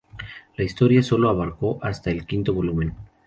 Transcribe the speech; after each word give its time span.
La 0.57 0.63
historia 0.63 1.03
sólo 1.03 1.29
abarcó 1.29 1.77
hasta 1.83 2.09
el 2.09 2.25
quinto 2.25 2.55
volumen. 2.55 2.95